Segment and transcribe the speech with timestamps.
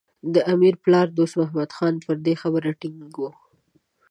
[0.33, 1.69] د امیر پلار دوست محمد
[2.05, 3.23] پر دې خبره ټینګ و.